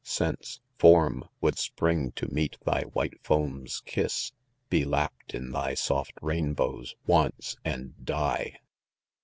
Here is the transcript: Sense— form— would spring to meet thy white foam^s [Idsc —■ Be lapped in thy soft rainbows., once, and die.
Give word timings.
Sense— 0.03 0.59
form— 0.79 1.25
would 1.41 1.59
spring 1.59 2.11
to 2.13 2.25
meet 2.33 2.57
thy 2.65 2.81
white 2.85 3.21
foam^s 3.21 3.83
[Idsc 3.83 3.83
—■ 3.87 4.31
Be 4.67 4.83
lapped 4.83 5.35
in 5.35 5.51
thy 5.51 5.75
soft 5.75 6.13
rainbows., 6.23 6.95
once, 7.05 7.55
and 7.63 8.03
die. 8.03 8.57